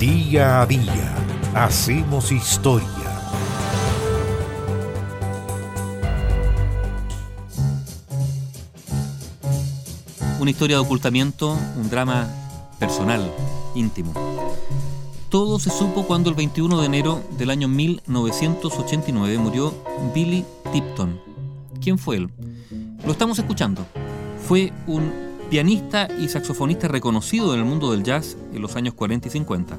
[0.00, 1.14] Día a día
[1.54, 2.88] hacemos historia.
[10.40, 12.26] Una historia de ocultamiento, un drama
[12.78, 13.30] personal,
[13.74, 14.14] íntimo.
[15.28, 19.74] Todo se supo cuando el 21 de enero del año 1989 murió
[20.14, 21.20] Billy Tipton.
[21.78, 22.30] ¿Quién fue él?
[23.04, 23.84] Lo estamos escuchando.
[24.48, 29.26] Fue un pianista y saxofonista reconocido en el mundo del jazz en los años 40
[29.26, 29.78] y 50.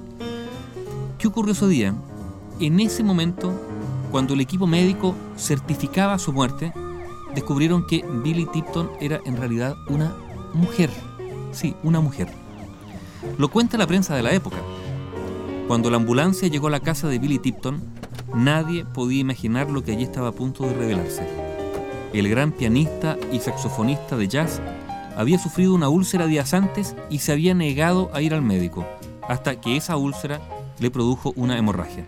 [1.17, 1.95] ¿Qué ocurrió ese día?
[2.59, 3.53] En ese momento,
[4.11, 6.73] cuando el equipo médico certificaba su muerte,
[7.33, 10.13] descubrieron que Billy Tipton era en realidad una
[10.53, 10.89] mujer.
[11.53, 12.27] Sí, una mujer.
[13.37, 14.57] Lo cuenta la prensa de la época.
[15.69, 17.81] Cuando la ambulancia llegó a la casa de Billy Tipton,
[18.35, 21.25] nadie podía imaginar lo que allí estaba a punto de revelarse.
[22.11, 24.61] El gran pianista y saxofonista de jazz
[25.15, 28.85] había sufrido una úlcera días antes y se había negado a ir al médico,
[29.27, 30.41] hasta que esa úlcera
[30.79, 32.05] le produjo una hemorragia.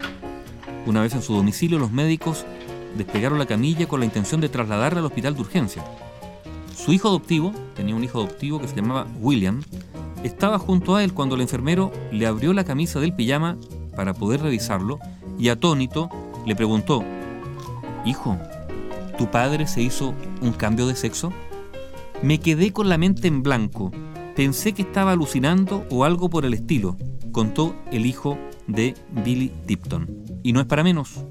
[0.86, 2.46] Una vez en su domicilio, los médicos
[2.98, 5.84] despegaron la camilla con la intención de trasladarla al hospital de urgencia.
[6.76, 9.62] Su hijo adoptivo, tenía un hijo adoptivo que se llamaba William,
[10.24, 13.58] estaba junto a él cuando el enfermero le abrió la camisa del pijama
[13.96, 15.00] para poder revisarlo
[15.38, 16.10] y atónito
[16.46, 17.04] le preguntó,
[18.06, 18.38] Hijo,
[19.18, 21.32] ¿tu padre se hizo un cambio de sexo?
[22.24, 23.92] Me quedé con la mente en blanco.
[24.34, 26.96] Pensé que estaba alucinando o algo por el estilo,
[27.34, 28.94] contó el hijo de
[29.26, 30.24] Billy Tipton.
[30.42, 31.26] Y no es para menos,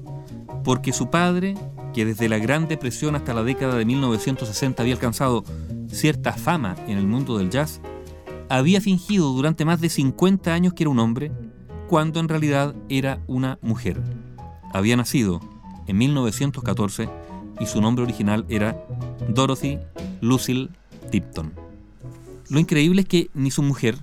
[0.63, 1.55] porque su padre,
[1.95, 5.43] que desde la Gran Depresión hasta la década de 1960 había alcanzado
[5.87, 7.81] cierta fama en el mundo del jazz,
[8.47, 11.31] había fingido durante más de 50 años que era un hombre,
[11.87, 13.99] cuando en realidad era una mujer.
[14.71, 15.41] Había nacido
[15.87, 17.09] en 1914
[17.59, 18.85] y su nombre original era
[19.27, 19.79] Dorothy
[20.21, 20.69] Lucille
[21.13, 21.53] Tipton.
[22.49, 23.97] Lo increíble es que ni su mujer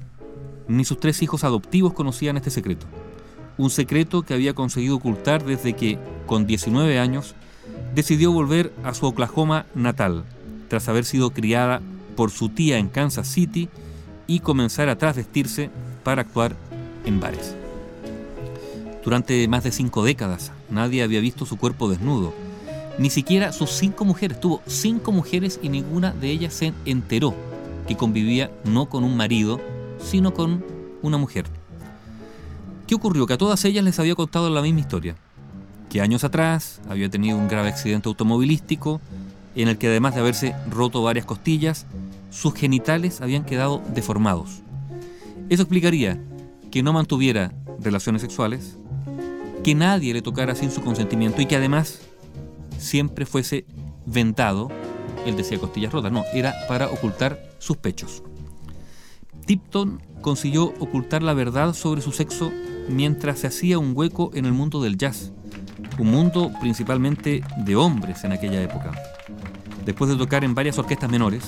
[0.68, 2.86] ni sus tres hijos adoptivos conocían este secreto.
[3.58, 7.34] Un secreto que había conseguido ocultar desde que, con 19 años,
[7.96, 10.22] decidió volver a su Oklahoma natal,
[10.68, 11.82] tras haber sido criada
[12.14, 13.68] por su tía en Kansas City
[14.28, 15.68] y comenzar a trasvestirse
[16.04, 16.54] para actuar
[17.06, 17.56] en bares.
[19.02, 22.32] Durante más de cinco décadas nadie había visto su cuerpo desnudo,
[22.98, 24.40] ni siquiera sus cinco mujeres.
[24.40, 27.34] Tuvo cinco mujeres y ninguna de ellas se enteró
[27.86, 29.60] que convivía no con un marido,
[29.98, 30.64] sino con
[31.02, 31.46] una mujer.
[32.86, 33.26] ¿Qué ocurrió?
[33.26, 35.16] Que a todas ellas les había contado la misma historia.
[35.88, 39.00] Que años atrás había tenido un grave accidente automovilístico
[39.56, 41.86] en el que además de haberse roto varias costillas,
[42.30, 44.62] sus genitales habían quedado deformados.
[45.48, 46.20] Eso explicaría
[46.70, 48.78] que no mantuviera relaciones sexuales,
[49.64, 52.00] que nadie le tocara sin su consentimiento y que además
[52.80, 53.66] siempre fuese
[54.06, 54.68] vendado,
[55.26, 58.22] él decía costillas rotas, no, era para ocultar sus pechos.
[59.46, 62.50] Tipton consiguió ocultar la verdad sobre su sexo
[62.88, 65.32] mientras se hacía un hueco en el mundo del jazz,
[65.98, 68.92] un mundo principalmente de hombres en aquella época.
[69.84, 71.44] Después de tocar en varias orquestas menores,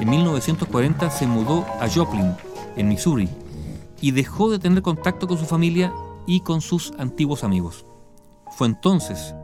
[0.00, 2.34] en 1940 se mudó a Joplin,
[2.76, 3.28] en Missouri,
[4.00, 5.92] y dejó de tener contacto con su familia
[6.26, 7.86] y con sus antiguos amigos.
[8.56, 9.34] Fue entonces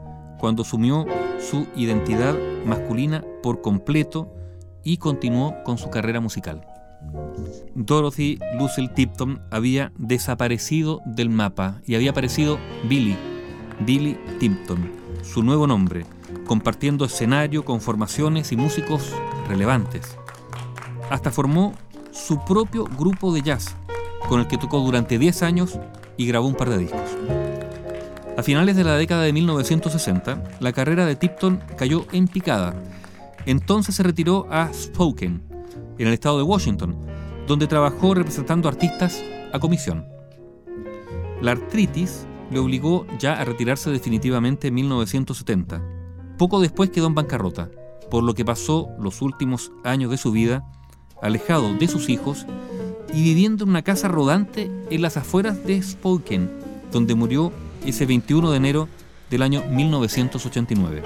[0.41, 1.06] cuando asumió
[1.39, 2.34] su identidad
[2.65, 4.33] masculina por completo
[4.83, 6.67] y continuó con su carrera musical.
[7.75, 12.59] Dorothy Lucille Tipton había desaparecido del mapa y había aparecido
[12.89, 13.17] Billy,
[13.81, 14.91] Billy Tipton,
[15.23, 16.05] su nuevo nombre,
[16.47, 19.12] compartiendo escenario con formaciones y músicos
[19.49, 20.17] relevantes.
[21.11, 21.75] Hasta formó
[22.12, 23.77] su propio grupo de jazz,
[24.29, 25.79] con el que tocó durante 10 años
[26.17, 27.50] y grabó un par de discos.
[28.41, 32.75] A finales de la década de 1960, la carrera de Tipton cayó en picada.
[33.45, 35.43] Entonces se retiró a Spokane,
[35.99, 36.97] en el estado de Washington,
[37.47, 40.06] donde trabajó representando artistas a comisión.
[41.43, 45.83] La artritis le obligó ya a retirarse definitivamente en 1970.
[46.39, 47.69] Poco después quedó en bancarrota,
[48.11, 50.65] por lo que pasó los últimos años de su vida
[51.21, 52.47] alejado de sus hijos
[53.12, 56.49] y viviendo en una casa rodante en las afueras de Spokane,
[56.91, 57.53] donde murió
[57.85, 58.88] ese 21 de enero
[59.31, 61.03] del año 1989.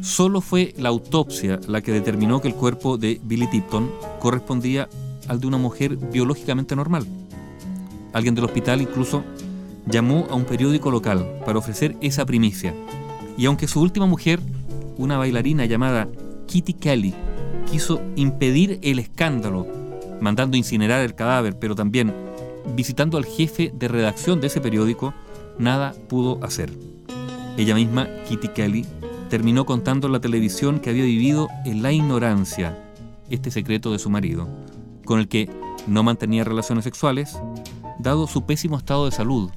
[0.00, 3.90] Solo fue la autopsia la que determinó que el cuerpo de Billy Tipton
[4.20, 4.88] correspondía
[5.28, 7.06] al de una mujer biológicamente normal.
[8.12, 9.24] Alguien del hospital incluso
[9.86, 12.74] llamó a un periódico local para ofrecer esa primicia.
[13.36, 14.40] Y aunque su última mujer,
[14.96, 16.08] una bailarina llamada
[16.46, 17.14] Kitty Kelly,
[17.70, 19.66] quiso impedir el escándalo,
[20.20, 22.14] mandando incinerar el cadáver, pero también
[22.74, 25.14] visitando al jefe de redacción de ese periódico,
[25.58, 26.72] nada pudo hacer.
[27.56, 28.86] Ella misma, Kitty Kelly,
[29.30, 32.78] terminó contando la televisión que había vivido en la ignorancia
[33.30, 34.48] este secreto de su marido,
[35.04, 35.50] con el que
[35.86, 37.40] no mantenía relaciones sexuales,
[37.98, 39.50] dado su pésimo estado de salud.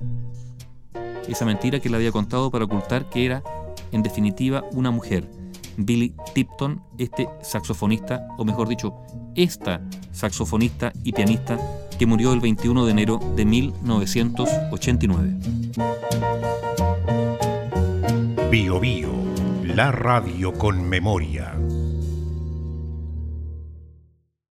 [1.27, 3.43] Esa mentira que le había contado para ocultar que era,
[3.91, 5.29] en definitiva, una mujer.
[5.77, 8.95] Billy Tipton, este saxofonista, o mejor dicho,
[9.35, 9.81] esta
[10.11, 11.57] saxofonista y pianista
[11.99, 15.33] que murió el 21 de enero de 1989.
[18.49, 19.11] Bio Bio,
[19.65, 21.58] la radio con memoria.